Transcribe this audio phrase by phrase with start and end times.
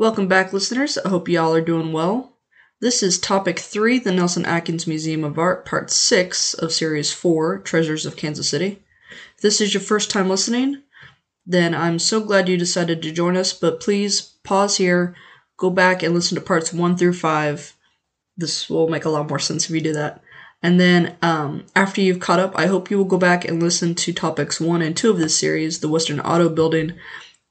[0.00, 0.96] Welcome back, listeners.
[0.96, 2.32] I hope y'all are doing well.
[2.80, 7.58] This is Topic 3, the Nelson Atkins Museum of Art, Part 6 of Series 4,
[7.58, 8.82] Treasures of Kansas City.
[9.36, 10.84] If this is your first time listening,
[11.44, 15.14] then I'm so glad you decided to join us, but please pause here,
[15.58, 17.76] go back and listen to parts 1 through 5.
[18.38, 20.22] This will make a lot more sense if you do that.
[20.62, 23.94] And then, um, after you've caught up, I hope you will go back and listen
[23.96, 26.94] to topics 1 and 2 of this series the Western Auto Building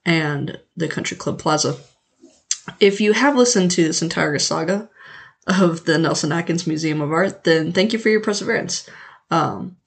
[0.03, 1.77] and the Country Club Plaza.
[2.80, 4.89] If you have listened to this entire saga
[5.47, 8.88] of the Nelson Atkins Museum of Art, then thank you for your perseverance.
[9.31, 9.78] Um,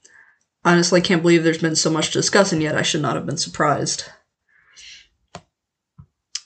[0.65, 3.27] honestly, can't believe there's been so much to discuss, and yet I should not have
[3.27, 4.05] been surprised.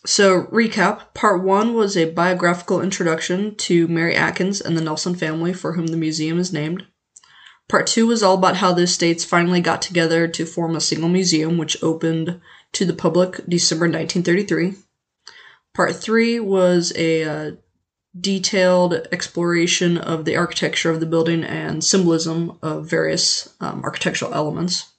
[0.04, 5.52] So, recap Part 1 was a biographical introduction to Mary Atkins and the Nelson family,
[5.52, 6.86] for whom the museum is named.
[7.68, 11.08] Part 2 was all about how the estates finally got together to form a single
[11.08, 12.40] museum, which opened
[12.72, 14.74] to the public December 1933.
[15.76, 17.50] Part 3 was a uh,
[18.18, 24.94] detailed exploration of the architecture of the building and symbolism of various um, architectural elements.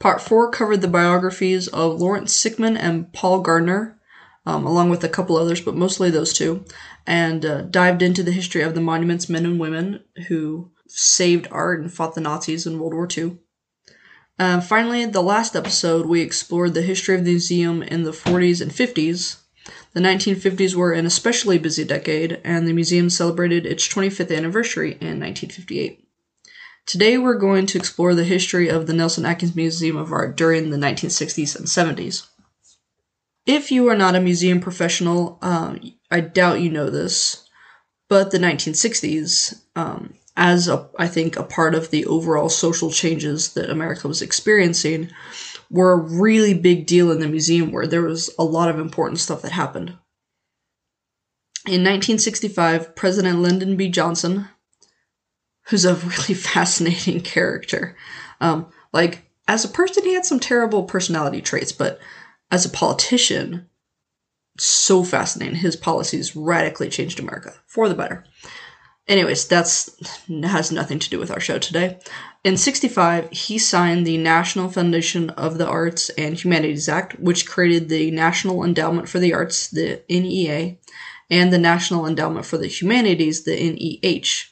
[0.00, 3.96] Part 4 covered the biographies of Lawrence Sickman and Paul Gardner,
[4.44, 6.64] um, along with a couple others, but mostly those two,
[7.06, 11.80] and uh, dived into the history of the monument's men and women who saved art
[11.80, 13.38] and fought the Nazis in World War II.
[14.36, 18.60] Uh, finally, the last episode, we explored the history of the museum in the 40s
[18.60, 19.42] and 50s.
[19.92, 25.20] The 1950s were an especially busy decade, and the museum celebrated its 25th anniversary in
[25.20, 26.06] 1958.
[26.86, 30.68] Today, we're going to explore the history of the Nelson Atkins Museum of Art during
[30.68, 32.26] the 1960s and 70s.
[33.46, 37.48] If you are not a museum professional, um, I doubt you know this,
[38.08, 43.54] but the 1960s, um, as a, I think a part of the overall social changes
[43.54, 45.10] that America was experiencing,
[45.74, 49.18] were a really big deal in the museum where there was a lot of important
[49.18, 49.88] stuff that happened.
[51.66, 53.88] In 1965, President Lyndon B.
[53.88, 54.48] Johnson,
[55.66, 57.96] who's a really fascinating character,
[58.40, 61.98] um, like as a person, he had some terrible personality traits, but
[62.52, 63.68] as a politician,
[64.56, 65.56] so fascinating.
[65.56, 68.24] His policies radically changed America for the better.
[69.06, 69.90] Anyways, that's
[70.28, 71.98] has nothing to do with our show today.
[72.42, 77.88] In 65, he signed the National Foundation of the Arts and Humanities Act, which created
[77.88, 80.78] the National Endowment for the Arts, the NEA,
[81.28, 84.50] and the National Endowment for the Humanities, the NEH,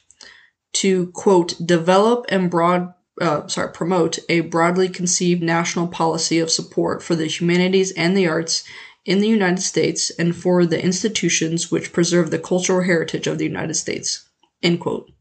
[0.73, 7.03] to quote develop and broad uh, sorry promote a broadly conceived national policy of support
[7.03, 8.63] for the humanities and the arts
[9.05, 13.45] in the United States and for the institutions which preserve the cultural heritage of the
[13.45, 14.27] United States.
[14.63, 15.11] End quote.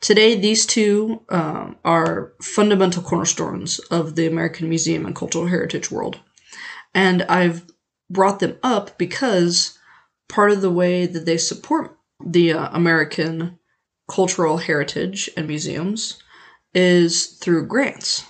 [0.00, 6.20] Today, these two um, are fundamental cornerstones of the American museum and cultural heritage world.
[6.94, 7.64] And I've
[8.10, 9.78] brought them up because
[10.28, 13.58] part of the way that they support the uh, American
[14.08, 16.22] cultural heritage and museums
[16.74, 18.24] is through grants.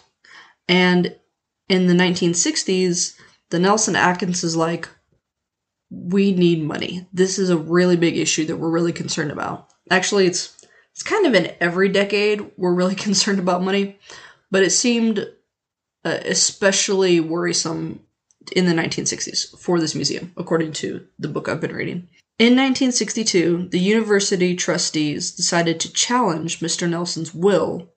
[0.69, 1.17] And
[1.69, 3.17] in the 1960s,
[3.51, 4.89] the Nelson Atkins is like,
[5.91, 7.07] we need money.
[7.13, 9.74] This is a really big issue that we're really concerned about.
[9.91, 13.99] Actually, it's it's kind of in every decade we're really concerned about money,
[14.51, 15.19] but it seemed
[16.05, 18.01] uh, especially worrisome
[18.53, 22.09] in the 1960s for this museum, according to the book I've been reading.
[22.39, 26.89] In 1962, the university trustees decided to challenge Mr.
[26.89, 27.89] Nelson's will,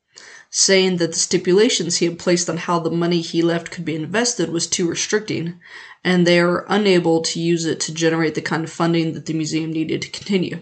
[0.49, 3.95] saying that the stipulations he had placed on how the money he left could be
[3.95, 5.59] invested was too restricting,
[6.03, 9.33] and they are unable to use it to generate the kind of funding that the
[9.33, 10.59] museum needed to continue.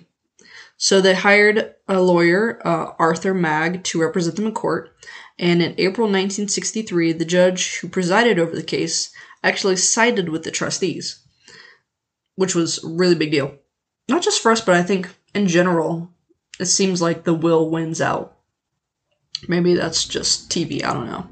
[0.78, 4.96] So they hired a lawyer, uh, Arthur Magg, to represent them in court.
[5.40, 9.12] And in April 1963, the judge who presided over the case
[9.44, 11.20] actually sided with the trustees,
[12.36, 13.56] which was a really big deal.
[14.10, 16.12] Not just for us, but I think in general,
[16.60, 18.38] it seems like the will wins out.
[19.48, 21.28] Maybe that's just TV, I don't know.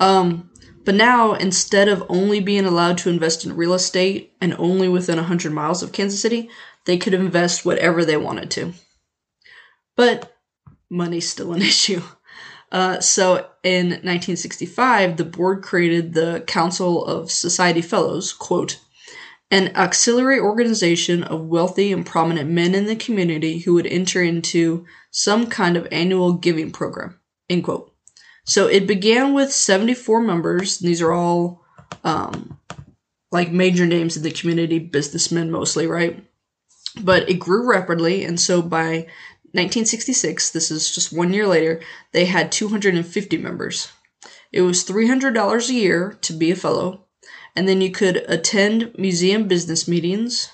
[0.00, 0.50] Um,
[0.84, 5.16] but now, instead of only being allowed to invest in real estate and only within
[5.16, 6.48] 100 miles of Kansas City,
[6.86, 8.72] they could invest whatever they wanted to.
[9.96, 10.36] But
[10.90, 12.02] money's still an issue.
[12.70, 18.78] Uh, so in 1965, the board created the Council of Society Fellows, quote,
[19.50, 24.84] an auxiliary organization of wealthy and prominent men in the community who would enter into
[25.10, 27.94] some kind of annual giving program, end quote.
[28.44, 30.78] So it began with 74 members.
[30.78, 31.64] These are all
[32.04, 32.58] um,
[33.30, 36.24] like major names in the community, businessmen mostly, right?
[37.02, 39.06] But it grew rapidly, and so by
[39.52, 41.80] 1966, this is just one year later,
[42.12, 43.88] they had 250 members.
[44.52, 47.06] It was $300 a year to be a fellow,
[47.56, 50.50] and then you could attend museum business meetings,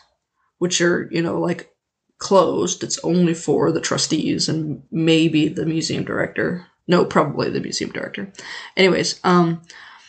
[0.59, 1.75] which are, you know, like
[2.19, 2.83] closed.
[2.83, 6.67] It's only for the trustees and maybe the museum director.
[6.87, 8.33] No, probably the museum director.
[8.77, 9.63] Anyways, um,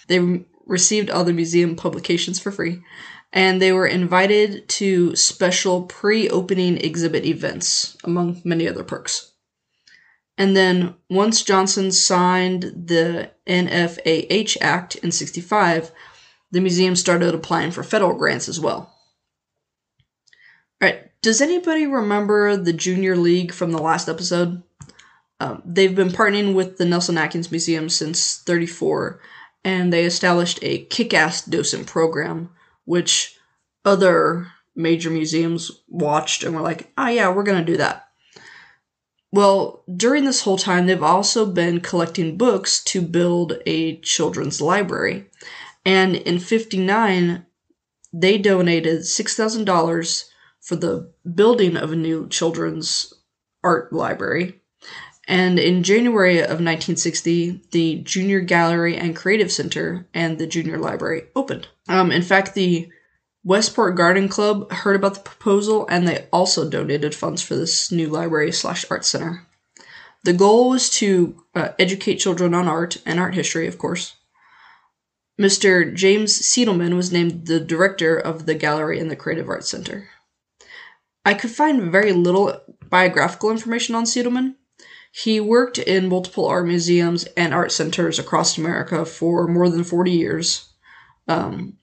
[0.07, 2.81] they received all the museum publications for free,
[3.35, 9.33] and they were invited to special pre-opening exhibit events, among many other perks.
[10.37, 15.91] And then once Johnson signed the NFAH Act in 65,
[16.51, 18.93] the museum started applying for federal grants as well.
[20.81, 24.63] All right, does anybody remember the Junior League from the last episode?
[25.41, 29.19] Um, they've been partnering with the Nelson Atkins Museum since 34,
[29.65, 32.49] and they established a kick ass docent program,
[32.85, 33.35] which
[33.83, 38.07] other major museums watched and were like, oh, yeah, we're going to do that.
[39.31, 45.29] Well, during this whole time, they've also been collecting books to build a children's library.
[45.83, 47.45] And in 59,
[48.13, 50.25] they donated $6,000
[50.61, 53.13] for the building of a new children's
[53.63, 54.61] art library.
[55.27, 61.23] And in January of 1960, the Junior Gallery and Creative Center and the Junior Library
[61.35, 61.67] opened.
[61.87, 62.89] Um, in fact, the
[63.43, 68.07] Westport Garden Club heard about the proposal and they also donated funds for this new
[68.07, 69.47] library slash art center.
[70.23, 74.15] The goal was to uh, educate children on art and art history, of course.
[75.39, 75.93] Mr.
[75.93, 80.09] James Seidelman was named the director of the gallery and the Creative Arts Center.
[81.23, 84.55] I could find very little biographical information on Seidelman.
[85.17, 90.11] He worked in multiple art museums and art centers across America for more than 40
[90.11, 90.73] years.
[91.25, 91.77] Um,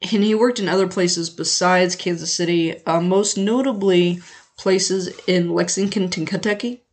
[0.00, 4.20] and he worked in other places besides Kansas City, uh, most notably
[4.56, 6.84] places in Lexington, Kentucky.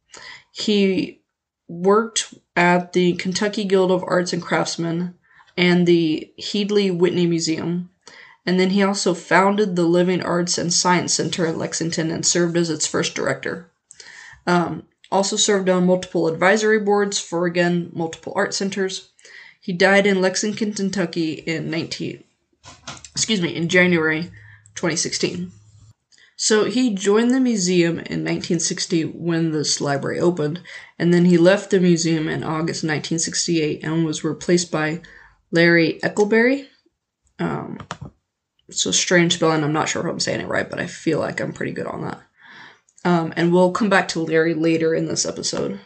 [0.52, 1.22] He
[1.68, 5.14] worked at the Kentucky Guild of Arts and Craftsmen
[5.56, 7.92] and the Headley Whitney Museum.
[8.48, 12.58] And then he also founded the Living Arts and Science Center in Lexington and served
[12.58, 13.72] as its first director.
[14.48, 19.10] Um, also served on multiple advisory boards for, again, multiple art centers.
[19.60, 22.24] He died in Lexington, Kentucky in 19,
[23.12, 24.24] excuse me, in January
[24.76, 25.52] 2016.
[26.36, 30.62] So he joined the museum in 1960 when this library opened,
[30.98, 35.02] and then he left the museum in August 1968 and was replaced by
[35.52, 36.66] Larry Eckleberry.
[37.38, 37.78] Um,
[38.68, 39.64] a strange spelling.
[39.64, 41.86] I'm not sure if I'm saying it right, but I feel like I'm pretty good
[41.86, 42.20] on that.
[43.04, 45.80] Um, and we'll come back to Larry later in this episode.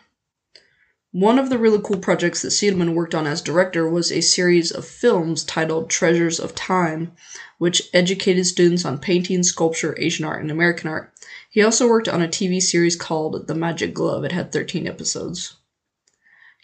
[1.11, 4.69] One of the really cool projects that Seidelman worked on as director was a series
[4.69, 7.13] of films titled Treasures of Time,
[7.57, 11.13] which educated students on painting, sculpture, Asian art, and American art.
[11.49, 14.25] He also worked on a TV series called The Magic Glove.
[14.25, 15.55] It had 13 episodes.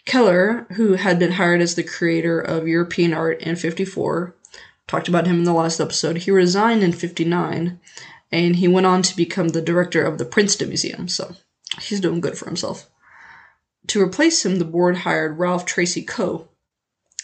[0.04, 4.36] Keller, who had been hired as the curator of European art in 54,
[4.86, 6.18] talked about him in the last episode.
[6.18, 7.80] He resigned in 59
[8.32, 11.36] and he went on to become the director of the Princeton Museum, so
[11.80, 12.88] he's doing good for himself.
[13.88, 16.48] To replace him, the board hired Ralph Tracy Coe.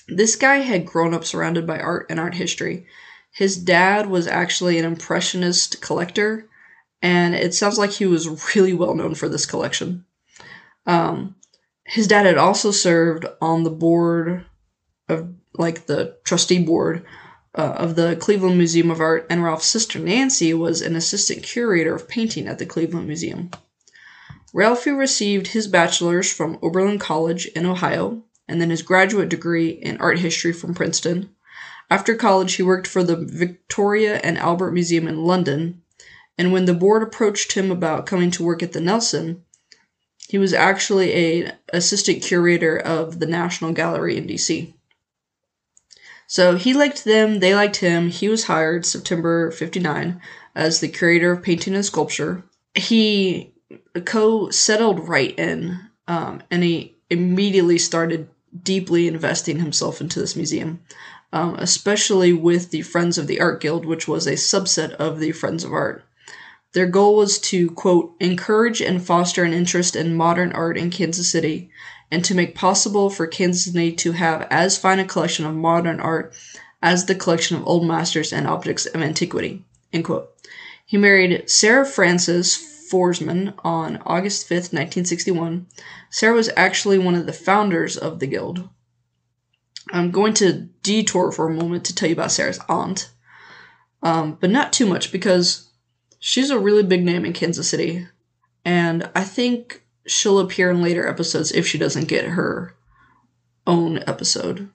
[0.06, 2.86] This guy had grown up surrounded by art and art history.
[3.30, 6.48] His dad was actually an impressionist collector,
[7.00, 10.04] and it sounds like he was really well known for this collection.
[10.86, 11.36] Um,
[11.84, 14.44] his dad had also served on the board
[15.08, 17.06] of, like, the trustee board
[17.54, 21.94] uh, of the Cleveland Museum of Art, and Ralph's sister Nancy was an assistant curator
[21.94, 23.50] of painting at the Cleveland Museum.
[24.54, 29.98] Ralphie received his bachelor's from Oberlin College in Ohio, and then his graduate degree in
[29.98, 31.30] art history from Princeton.
[31.90, 35.82] After college, he worked for the Victoria and Albert Museum in London,
[36.36, 39.44] and when the board approached him about coming to work at the Nelson,
[40.28, 44.74] he was actually a assistant curator of the National Gallery in DC.
[46.28, 48.10] So he liked them, they liked him.
[48.10, 50.20] He was hired September 59
[50.54, 52.44] as the curator of painting and sculpture.
[52.74, 53.54] He
[54.04, 58.28] Coe settled right in, um, and he immediately started
[58.62, 60.80] deeply investing himself into this museum,
[61.32, 65.32] um, especially with the Friends of the Art Guild, which was a subset of the
[65.32, 66.04] Friends of Art.
[66.74, 71.30] Their goal was to, quote, encourage and foster an interest in modern art in Kansas
[71.30, 71.70] City
[72.10, 76.00] and to make possible for Kansas City to have as fine a collection of modern
[76.00, 76.34] art
[76.82, 79.64] as the collection of old masters and objects of antiquity.
[80.86, 82.56] He married Sarah Frances
[82.90, 85.66] Foresman on August 5th, 1961.
[86.10, 88.68] Sarah was actually one of the founders of the guild.
[89.92, 93.10] I'm going to detour for a moment to tell you about Sarah's aunt,
[94.02, 95.68] um, but not too much because
[96.18, 98.06] she's a really big name in Kansas City,
[98.64, 102.74] and I think she'll appear in later episodes if she doesn't get her
[103.66, 104.70] own episode.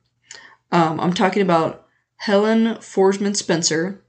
[0.71, 1.87] Um, I'm talking about
[2.17, 4.03] Helen Foresman Spencer.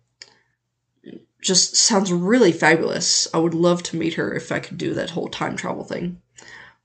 [1.42, 3.28] Just sounds really fabulous.
[3.34, 6.22] I would love to meet her if I could do that whole time travel thing.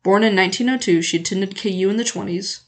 [0.03, 2.62] Born in 1902, she attended KU in the 20s.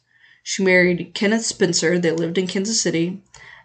[0.44, 1.98] She married Kenneth Spencer.
[1.98, 3.24] They lived in Kansas City,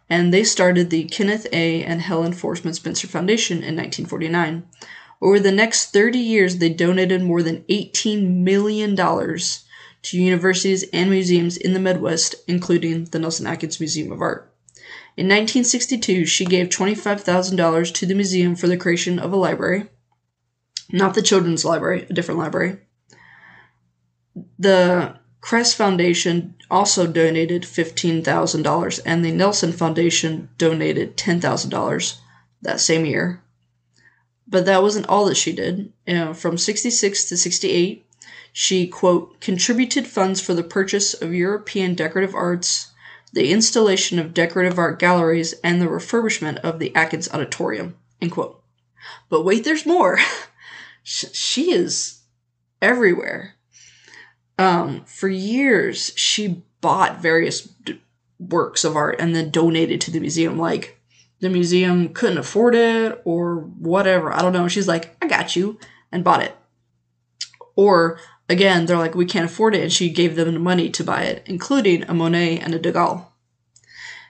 [0.08, 1.82] and they started the Kenneth A.
[1.82, 4.64] and Helen Foresman Spencer Foundation in 1949.
[5.20, 11.56] Over the next 30 years, they donated more than $18 million to universities and museums
[11.56, 14.52] in the Midwest, including the Nelson Atkins Museum of Art.
[15.16, 19.88] In 1962, she gave $25,000 to the museum for the creation of a library.
[20.92, 22.78] Not the children's library, a different library.
[24.58, 32.16] The Crest Foundation also donated $15,000, and the Nelson Foundation donated $10,000
[32.62, 33.42] that same year.
[34.48, 35.92] But that wasn't all that she did.
[36.06, 38.06] Uh, from 66 to 68,
[38.52, 42.92] she, quote, contributed funds for the purchase of European decorative arts,
[43.32, 48.62] the installation of decorative art galleries, and the refurbishment of the Atkins Auditorium, end quote.
[49.28, 50.18] But wait, there's more.
[51.08, 52.22] She is
[52.82, 53.54] everywhere.
[54.58, 58.00] Um, for years, she bought various d-
[58.40, 60.58] works of art and then donated to the museum.
[60.58, 60.95] Like,
[61.40, 64.32] the museum couldn't afford it or whatever.
[64.32, 64.68] I don't know.
[64.68, 65.78] She's like, I got you,
[66.10, 66.56] and bought it.
[67.74, 71.04] Or, again, they're like, we can't afford it, and she gave them the money to
[71.04, 73.22] buy it, including a Monet and a Degas.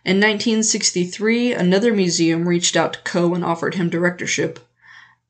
[0.05, 4.61] In 1963, another museum reached out to Coe and offered him directorship.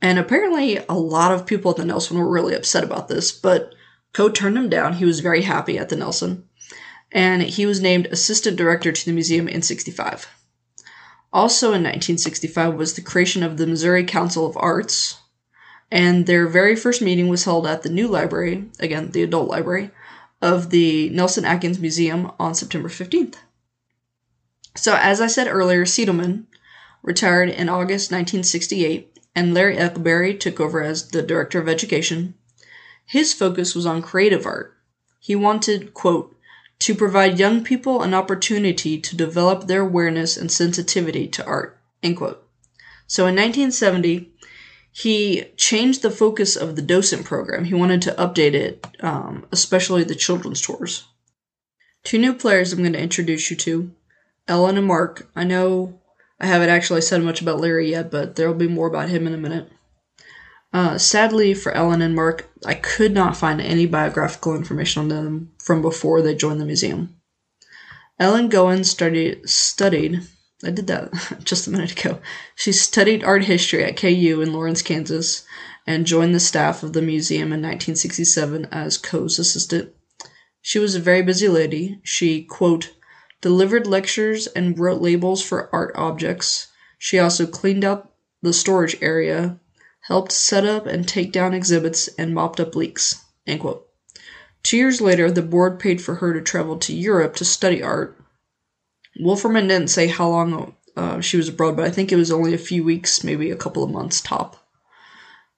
[0.03, 3.75] And apparently, a lot of people at the Nelson were really upset about this, but
[4.13, 4.95] Coe turned him down.
[4.95, 6.49] He was very happy at the Nelson.
[7.13, 10.29] And he was named assistant director to the museum in 65.
[11.37, 15.19] Also in 1965 was the creation of the Missouri Council of Arts,
[15.91, 19.91] and their very first meeting was held at the new library, again, the adult library,
[20.41, 23.35] of the Nelson Atkins Museum on September 15th.
[24.77, 26.47] So, as I said earlier, Seidelman
[27.03, 32.33] retired in August 1968, and Larry Eckleberry took over as the Director of Education.
[33.05, 34.75] His focus was on creative art.
[35.21, 36.35] He wanted, quote,
[36.81, 42.17] to provide young people an opportunity to develop their awareness and sensitivity to art, end
[42.17, 42.43] quote.
[43.07, 44.33] So in 1970,
[44.91, 47.65] he changed the focus of the docent program.
[47.65, 51.05] He wanted to update it, um, especially the children's tours.
[52.03, 53.91] Two new players I'm going to introduce you to
[54.49, 55.29] Ellen and Mark.
[55.37, 56.01] I know
[56.41, 59.27] I haven't actually said much about Larry yet, but there will be more about him
[59.27, 59.71] in a minute.
[60.73, 65.53] Uh, sadly for Ellen and Mark, I could not find any biographical information on them
[65.59, 67.17] from before they joined the museum.
[68.19, 70.23] Ellen Goheen studied, studied
[70.65, 71.13] I did that
[71.45, 72.21] just a minute ago.
[72.55, 75.45] She studied art history at KU in Lawrence, Kansas,
[75.87, 79.93] and joined the staff of the museum in 1967 as Coe's assistant.
[80.63, 82.01] She was a very busy lady.
[82.03, 82.93] She, quote,
[83.41, 86.69] delivered lectures and wrote labels for art objects.
[86.99, 89.61] She also cleaned out the storage area,
[90.07, 93.25] helped set up and take down exhibits, and mopped up leaks.
[94.63, 98.19] Two years later, the board paid for her to travel to Europe to study art.
[99.21, 102.55] Wolferman didn't say how long uh, she was abroad, but I think it was only
[102.55, 104.57] a few weeks, maybe a couple of months top.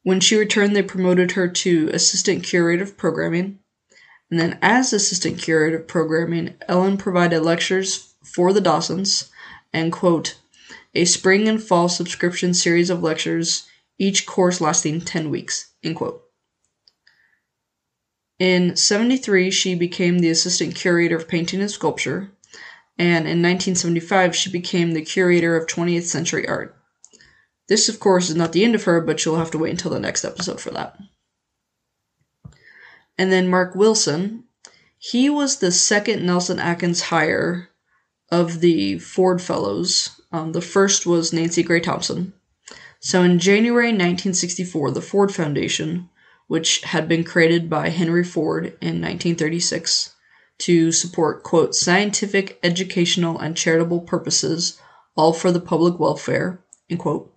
[0.02, 3.59] When she returned, they promoted her to assistant curator of programming.
[4.31, 9.31] And then, as assistant curator of programming, Ellen provided lectures for the docents
[9.73, 10.38] and, quote,
[10.95, 13.68] a spring and fall subscription series of lectures,
[13.99, 16.23] each course lasting 10 weeks, end quote.
[18.38, 22.31] In 73, she became the assistant curator of painting and sculpture,
[22.97, 26.76] and in 1975, she became the curator of 20th century art.
[27.69, 29.90] This, of course, is not the end of her, but you'll have to wait until
[29.90, 30.99] the next episode for that.
[33.19, 34.45] And then Mark Wilson,
[34.97, 37.69] he was the second Nelson Atkins hire
[38.31, 40.21] of the Ford Fellows.
[40.33, 42.33] Um, the first was Nancy Gray Thompson.
[43.00, 46.09] So in January 1964, the Ford Foundation,
[46.49, 50.14] which had been created by Henry Ford in 1936
[50.59, 54.81] to support, quote, scientific, educational, and charitable purposes,
[55.17, 57.33] all for the public welfare, end quote,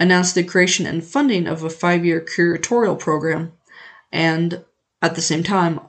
[0.00, 3.52] announced the creation and funding of a five year curatorial program.
[4.12, 4.64] And
[5.00, 5.80] at the same time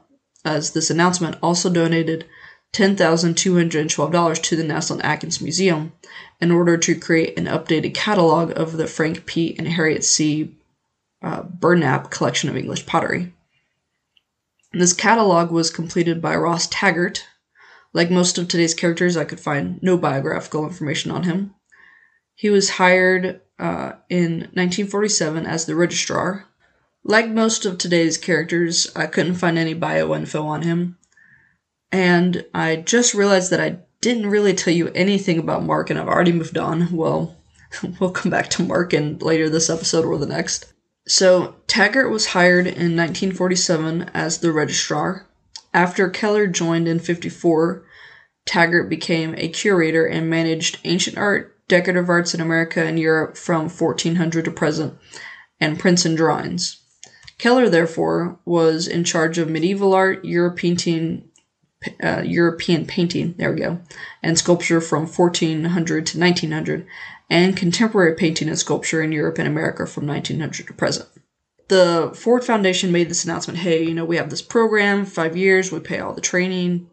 [0.44, 2.26] as this announcement also donated
[2.72, 5.92] $10,212 to the Nelson Atkins Museum
[6.40, 9.56] in order to create an updated catalog of the Frank P.
[9.58, 10.56] and Harriet C.
[11.22, 13.32] Uh, Burnap collection of English pottery.
[14.72, 17.24] This catalog was completed by Ross Taggart.
[17.94, 21.54] Like most of today's characters, I could find no biographical information on him.
[22.34, 26.44] He was hired uh, in 1947 as the registrar.
[27.02, 30.98] Like most of today's characters, I couldn't find any bio info on him.
[31.96, 36.08] And I just realized that I didn't really tell you anything about Mark, and I've
[36.08, 36.94] already moved on.
[36.94, 37.34] Well,
[37.98, 40.74] we'll come back to Mark in later this episode or the next.
[41.08, 45.26] So, Taggart was hired in 1947 as the registrar.
[45.72, 47.86] After Keller joined in 54,
[48.44, 53.70] Taggart became a curator and managed ancient art, decorative arts in America and Europe from
[53.70, 54.98] 1400 to present,
[55.58, 56.82] and prints and drawings.
[57.38, 61.30] Keller, therefore, was in charge of medieval art, European,
[62.02, 63.80] uh, European painting, there we go,
[64.22, 66.86] and sculpture from 1400 to 1900,
[67.28, 71.08] and contemporary painting and sculpture in Europe and America from 1900 to present.
[71.68, 75.72] The Ford Foundation made this announcement hey, you know, we have this program, five years,
[75.72, 76.88] we pay all the training.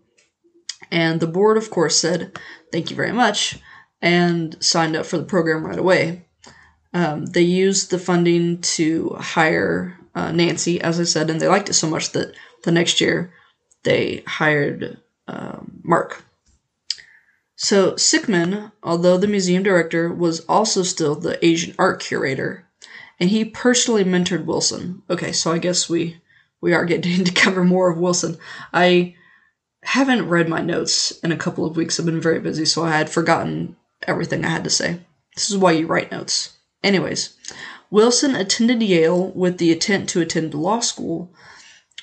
[0.91, 2.37] And the board, of course, said,
[2.71, 3.59] thank you very much,
[4.01, 6.25] and signed up for the program right away.
[6.93, 11.69] Um, they used the funding to hire uh, Nancy, as I said, and they liked
[11.69, 13.33] it so much that the next year
[13.83, 14.97] they hired
[15.27, 16.23] um, Mark.
[17.55, 22.67] So Sickman, although the museum director, was also still the Asian art curator,
[23.19, 25.01] and he personally mentored Wilson.
[25.09, 26.21] Okay, so I guess we
[26.61, 28.37] we are getting to cover more of Wilson.
[28.73, 29.15] I
[29.83, 31.99] haven't read my notes in a couple of weeks.
[31.99, 33.75] I've been very busy, so I had forgotten
[34.07, 34.99] everything I had to say.
[35.35, 36.57] This is why you write notes.
[36.83, 37.35] Anyways,
[37.89, 41.31] Wilson attended Yale with the intent to attend law school,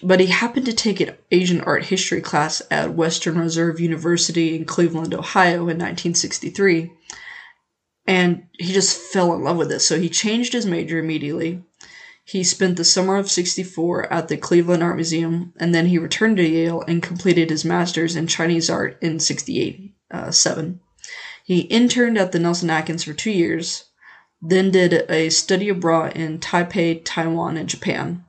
[0.02, 4.64] but he happened to take an Asian art history class at Western Reserve University in
[4.64, 6.92] Cleveland, Ohio in 1963.
[8.06, 11.62] And he just fell in love with it, so he changed his major immediately.
[12.24, 16.36] He spent the summer of 64 at the Cleveland Art Museum, and then he returned
[16.38, 20.80] to Yale and completed his master's in Chinese art in 68 uh, 7.
[21.44, 23.84] He interned at the Nelson Atkins for two years,
[24.40, 28.24] then did a study abroad in Taipei, Taiwan, and Japan.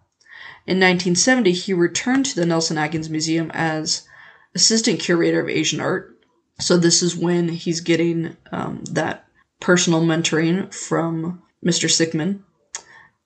[0.71, 4.07] In 1970, he returned to the Nelson Atkins Museum as
[4.55, 6.17] assistant curator of Asian art.
[6.61, 9.27] So this is when he's getting um, that
[9.59, 11.89] personal mentoring from Mr.
[11.89, 12.43] Sickman.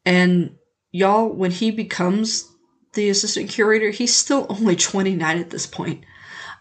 [0.04, 0.56] And
[0.92, 2.52] y'all, when he becomes
[2.94, 6.04] the assistant curator, he's still only 29 at this point.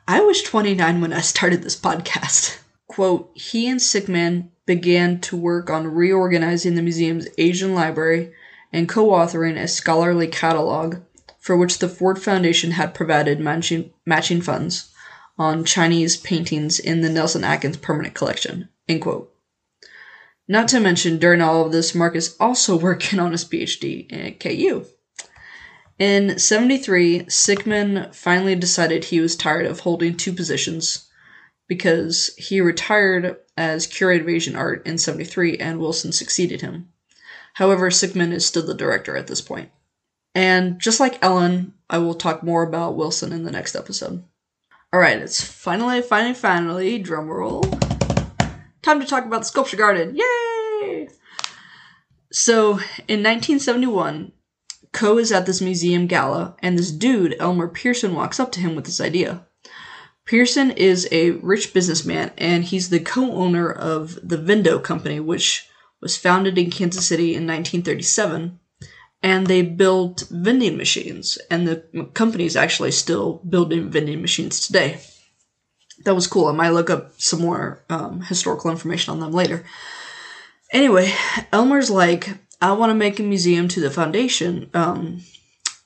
[0.07, 2.59] I was 29 when I started this podcast.
[2.88, 8.35] Quote, he and Sickman began to work on reorganizing the museum's Asian library
[8.74, 10.96] and co authoring a scholarly catalog
[11.38, 14.92] for which the Ford Foundation had provided matching, matching funds
[15.38, 18.68] on Chinese paintings in the Nelson Atkins permanent collection.
[18.88, 19.32] End quote.
[20.48, 24.40] Not to mention, during all of this, Mark is also working on his PhD at
[24.40, 24.84] KU.
[26.00, 31.08] In 73, Sickman finally decided he was tired of holding two positions
[31.68, 36.88] because he retired as curator of Asian art in 73 and Wilson succeeded him.
[37.55, 39.71] However, Sickman is still the director at this point.
[40.35, 44.25] And just like Ellen, I will talk more about Wilson in the next episode.
[44.93, 47.62] Alright, it's finally, finally, finally, drumroll,
[48.83, 50.17] time to talk about the sculpture garden.
[50.17, 51.09] Yay!
[52.33, 52.73] So,
[53.09, 54.33] in 1971,
[54.93, 58.77] Coe is at this museum gala, and this dude, Elmer Pierson, walks up to him
[58.77, 59.47] with this idea.
[60.25, 65.69] Pierson is a rich businessman, and he's the co owner of the Vendo Company, which
[66.05, 68.61] was founded in Kansas City in 1937.
[69.23, 75.01] And they built vending machines, and the company is actually still building vending machines today.
[76.05, 76.47] That was cool.
[76.47, 79.64] I might look up some more um, historical information on them later.
[80.73, 81.11] Anyway,
[81.53, 84.69] Elmer's like, I want to make a museum to the foundation.
[84.75, 85.23] Um,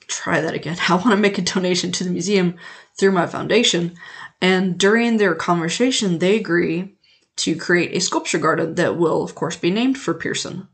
[0.07, 0.77] try that again.
[0.89, 2.55] I want to make a donation to the museum
[2.99, 3.95] through my foundation.
[4.41, 6.97] And during their conversation, they agree
[7.39, 10.67] to create a sculpture garden that will, of course, be named for Pierson.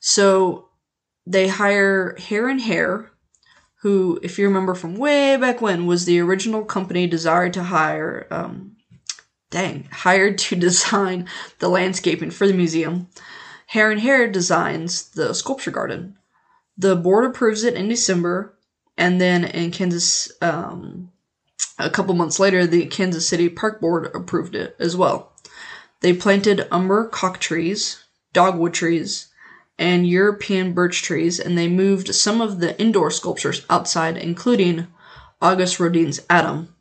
[0.00, 0.68] So
[1.26, 3.10] they hire Hare and Hare,
[3.80, 8.26] who, if you remember from way back when, was the original company desired to hire,
[8.30, 8.76] um,
[9.50, 11.28] dang, hired to design
[11.58, 13.08] the landscaping for the museum.
[13.68, 16.16] Hare and Hare designs the sculpture garden.
[16.78, 18.56] The board approves it in December,
[18.96, 21.10] and then in Kansas, um,
[21.78, 25.32] a couple months later, the Kansas City Park Board approved it as well.
[26.06, 29.26] They planted Amur cork trees, dogwood trees,
[29.76, 34.86] and European birch trees, and they moved some of the indoor sculptures outside, including
[35.42, 36.72] Auguste Rodin's Adam.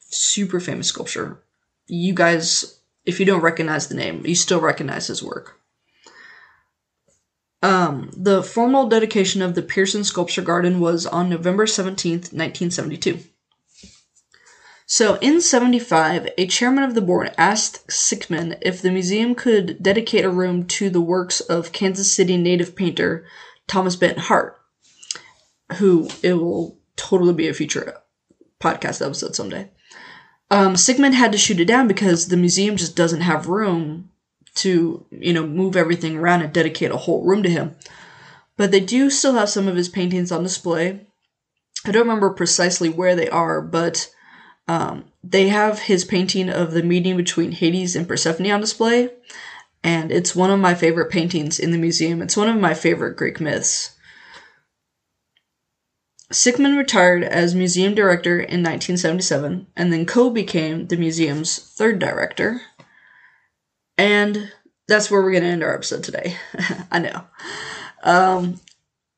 [0.00, 1.44] Super famous sculpture.
[1.86, 5.60] You guys, if you don't recognize the name, you still recognize his work.
[7.62, 13.20] Um, the formal dedication of the Pierson Sculpture Garden was on November 17th, 1972.
[14.92, 20.24] So in 75, a chairman of the board asked Sickman if the museum could dedicate
[20.24, 23.24] a room to the works of Kansas City native painter
[23.68, 24.60] Thomas Benton Hart,
[25.74, 27.98] who it will totally be a future
[28.58, 29.70] podcast episode someday.
[30.50, 34.10] Um, Sickman had to shoot it down because the museum just doesn't have room
[34.56, 37.76] to, you know, move everything around and dedicate a whole room to him.
[38.56, 41.06] But they do still have some of his paintings on display.
[41.84, 44.10] I don't remember precisely where they are, but
[44.70, 49.10] um, they have his painting of the meeting between Hades and Persephone on display,
[49.82, 52.22] and it's one of my favorite paintings in the museum.
[52.22, 53.96] It's one of my favorite Greek myths.
[56.32, 62.60] Sickman retired as museum director in 1977 and then Coe became the museum's third director.
[63.98, 64.52] And
[64.86, 66.36] that's where we're going to end our episode today.
[66.92, 67.24] I know.
[68.04, 68.60] Um,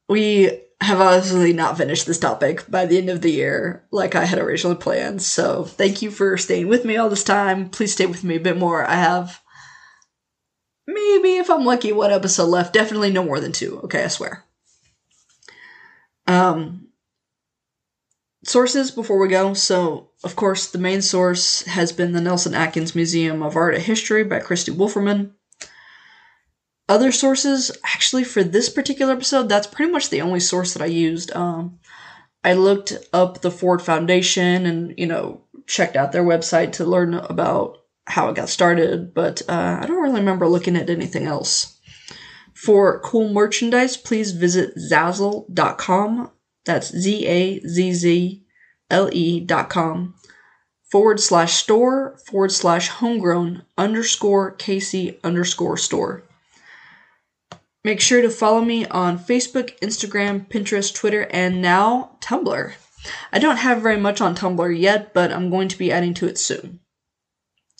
[0.08, 4.24] we have obviously not finished this topic by the end of the year like I
[4.24, 5.22] had originally planned.
[5.22, 7.68] So thank you for staying with me all this time.
[7.68, 8.84] Please stay with me a bit more.
[8.84, 9.40] I have
[10.86, 12.72] maybe, if I'm lucky, one episode left.
[12.72, 13.80] Definitely no more than two.
[13.84, 14.44] Okay, I swear.
[16.26, 16.88] Um,
[18.44, 19.54] sources before we go.
[19.54, 23.82] So, of course, the main source has been the Nelson Atkins Museum of Art and
[23.82, 25.32] History by Kristie Wolferman.
[26.92, 30.92] Other sources, actually, for this particular episode, that's pretty much the only source that I
[30.92, 31.34] used.
[31.34, 31.78] Um,
[32.44, 37.14] I looked up the Ford Foundation and, you know, checked out their website to learn
[37.14, 41.80] about how it got started, but uh, I don't really remember looking at anything else.
[42.52, 46.30] For cool merchandise, please visit Zazzle.com.
[46.66, 48.44] That's Z A Z Z
[48.90, 50.14] L E dot com
[50.90, 56.24] forward slash store forward slash homegrown underscore KC underscore store.
[57.84, 62.72] Make sure to follow me on Facebook, Instagram, Pinterest, Twitter, and now Tumblr.
[63.32, 66.28] I don't have very much on Tumblr yet, but I'm going to be adding to
[66.28, 66.78] it soon.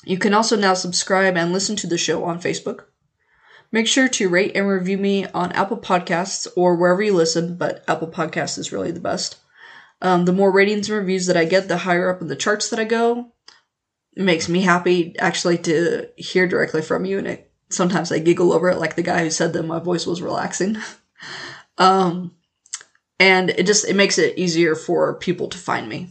[0.05, 2.87] You can also now subscribe and listen to the show on Facebook.
[3.71, 7.85] Make sure to rate and review me on Apple Podcasts or wherever you listen, but
[7.87, 9.37] Apple Podcasts is really the best.
[10.03, 12.71] Um, the more ratings and reviews that I get, the higher up in the charts
[12.71, 13.33] that I go.
[14.17, 18.53] It makes me happy actually to hear directly from you, and it, sometimes I giggle
[18.53, 20.79] over it, like the guy who said that my voice was relaxing.
[21.79, 22.35] um,
[23.19, 26.09] and it just it makes it easier for people to find me.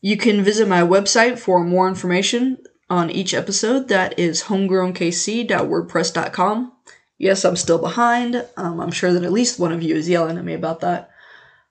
[0.00, 2.58] You can visit my website for more information
[2.90, 3.86] on each episode.
[3.88, 6.72] That is homegrownkc.wordpress.com.
[7.18, 8.44] Yes, I'm still behind.
[8.56, 11.10] Um, I'm sure that at least one of you is yelling at me about that.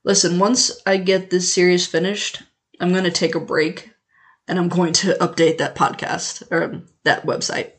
[0.06, 2.42] Listen, once I get this series finished,
[2.80, 3.92] I'm going to take a break
[4.48, 7.72] and I'm going to update that podcast or that website.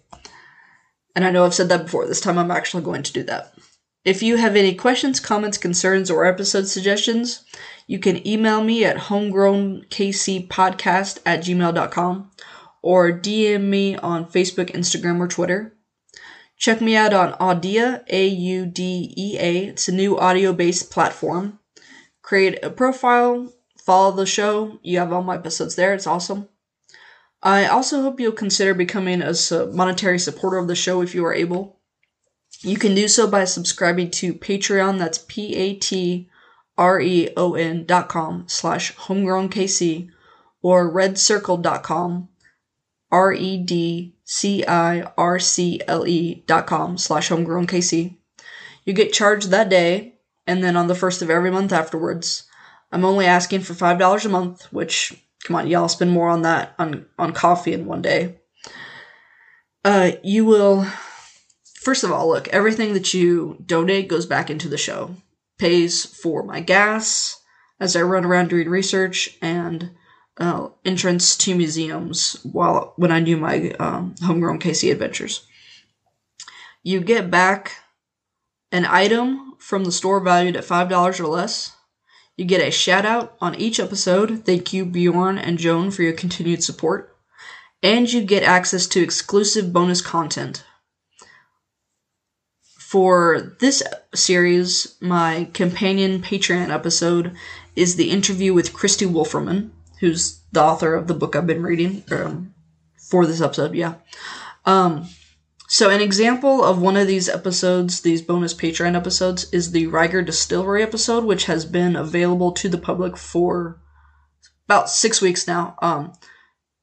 [1.15, 2.07] And I know I've said that before.
[2.07, 3.55] This time I'm actually going to do that.
[4.05, 7.45] If you have any questions, comments, concerns, or episode suggestions,
[7.87, 12.31] you can email me at homegrownkcpodcast at gmail.com
[12.83, 15.77] or DM me on Facebook, Instagram, or Twitter.
[16.57, 19.67] Check me out on Audea, A U D E A.
[19.67, 21.61] It's a new audio based platform.
[22.23, 24.79] Create a profile, follow the show.
[24.83, 25.95] You have all my episodes there.
[25.95, 26.49] It's awesome.
[27.43, 29.35] I also hope you'll consider becoming a
[29.73, 31.81] monetary supporter of the show if you are able.
[32.61, 34.99] You can do so by subscribing to Patreon.
[34.99, 36.29] That's P A T
[36.79, 40.09] R E O N dot com slash homegrownkc
[40.63, 42.29] or redcircle.com
[43.11, 48.17] R E D C I R C L E dot com slash homegrown KC.
[48.85, 50.15] You get charged that day,
[50.47, 52.45] and then on the first of every month afterwards.
[52.93, 56.43] I'm only asking for five dollars a month, which come on, y'all spend more on
[56.43, 58.39] that on on coffee in one day.
[59.85, 60.87] Uh, you will
[61.83, 65.17] first of all look everything that you donate goes back into the show,
[65.59, 67.41] pays for my gas
[67.81, 69.91] as I run around doing research and
[70.39, 75.47] uh, entrance to museums while when I do my um, homegrown KC adventures.
[76.83, 77.73] You get back
[78.71, 81.77] an item from the store valued at five dollars or less.
[82.37, 84.45] You get a shout out on each episode.
[84.45, 87.15] Thank you, Bjorn and Joan, for your continued support.
[87.83, 90.65] And you get access to exclusive bonus content.
[92.79, 93.83] For this
[94.15, 97.35] series, my companion Patreon episode
[97.75, 102.05] is the interview with Kristie Wolferman, who's the author of the book I've been reading
[102.11, 102.55] um,
[103.11, 103.75] for this episode.
[103.75, 103.95] Yeah.
[104.65, 105.09] Um,
[105.73, 110.23] So, an example of one of these episodes, these bonus Patreon episodes, is the Rieger
[110.23, 113.81] Distillery episode, which has been available to the public for
[114.67, 115.77] about six weeks now.
[115.81, 116.13] Um,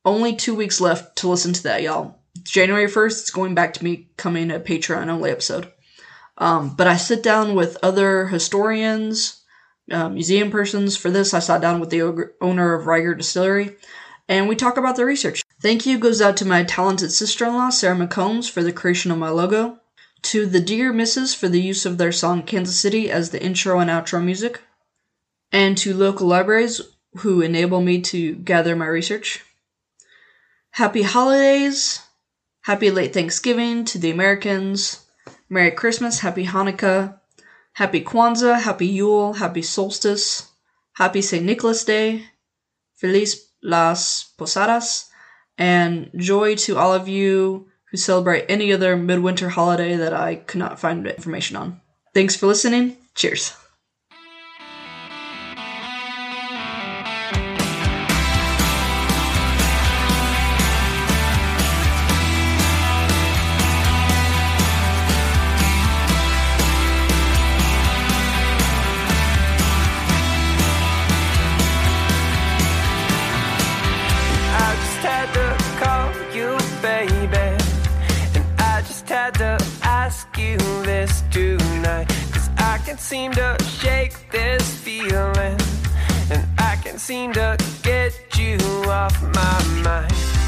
[0.04, 2.24] only two weeks left to listen to that, y'all.
[2.42, 5.72] January 1st, it's going back to me coming a Patreon only episode.
[6.40, 9.40] Um, but I sit down with other historians,
[9.92, 11.36] uh, museum persons for this.
[11.36, 13.78] I sat down with the owner of Rieger Distillery,
[14.30, 15.44] and we talk about the research.
[15.60, 19.10] Thank you goes out to my talented sister in law, Sarah McCombs, for the creation
[19.10, 19.80] of my logo,
[20.22, 23.80] to the Dear Misses for the use of their song Kansas City as the intro
[23.80, 24.62] and outro music,
[25.52, 26.80] and to local libraries
[27.18, 29.44] who enable me to gather my research.
[30.72, 32.02] Happy holidays!
[32.62, 35.06] Happy late Thanksgiving to the Americans.
[35.50, 37.20] Merry Christmas, Happy Hanukkah,
[37.74, 40.52] Happy Kwanzaa, Happy Yule, Happy Solstice,
[40.94, 41.44] Happy St.
[41.44, 42.26] Nicholas Day,
[42.96, 45.10] Feliz las Posadas,
[45.58, 50.60] and joy to all of you who celebrate any other midwinter holiday that I could
[50.60, 51.82] not find information on.
[52.14, 52.98] Thanks for listening.
[53.16, 53.54] Cheers.
[83.10, 85.58] Seem to shake this feeling.
[86.30, 90.39] And I can't seem to get you off my mind.